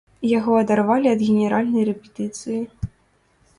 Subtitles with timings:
[0.29, 2.61] Яго адарвалі ад генеральнай рэпетыцыі.